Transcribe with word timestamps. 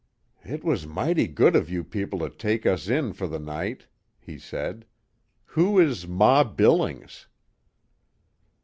"It 0.43 0.63
was 0.63 0.87
mighty 0.87 1.27
good 1.27 1.55
of 1.55 1.69
you 1.69 1.83
people 1.83 2.17
to 2.21 2.29
take 2.31 2.65
us 2.65 2.87
in 2.87 3.13
for 3.13 3.27
the 3.27 3.37
night," 3.37 3.85
he 4.19 4.39
said. 4.39 4.85
"Who 5.45 5.77
is 5.77 6.07
Ma 6.07 6.43
Billings?" 6.43 7.27